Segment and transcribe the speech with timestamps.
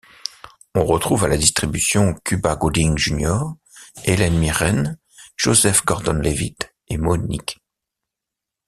[0.73, 3.37] On retrouve à la distribution Cuba Gooding Jr.,
[4.03, 4.97] Helen Mirren,
[5.37, 7.59] Joseph Gordon-Levitt et Mo'Nique.